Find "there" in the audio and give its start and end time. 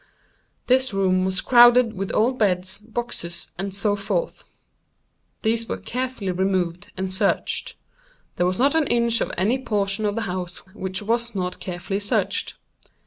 8.37-8.47